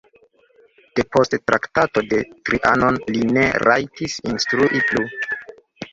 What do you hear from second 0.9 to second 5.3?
Depost Traktato de Trianon li ne rajtis instrui plu.